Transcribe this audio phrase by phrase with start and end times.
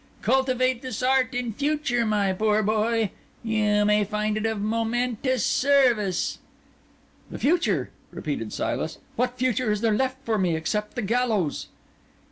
[0.23, 3.11] Cultivate this art in future, my poor boy;
[3.43, 6.39] you may find it of momentous service."
[7.29, 8.97] "The future!" repeated Silas.
[9.15, 11.67] "What future is there left for me except the gallows?"